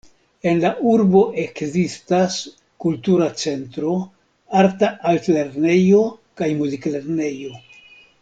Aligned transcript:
En 0.51 0.61
la 0.61 0.69
urbo 0.91 1.19
ekzistas 1.41 2.37
kultura 2.85 3.27
centro, 3.43 3.93
arta 4.63 4.91
altlernejo 5.11 6.01
kaj 6.41 6.49
muziklernejo. 6.63 7.53